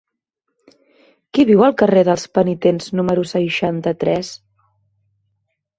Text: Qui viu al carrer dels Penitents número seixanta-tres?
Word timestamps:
Qui 1.37 1.45
viu 1.49 1.61
al 1.67 1.75
carrer 1.83 2.03
dels 2.09 2.25
Penitents 2.39 2.91
número 3.01 3.27
seixanta-tres? 3.35 4.35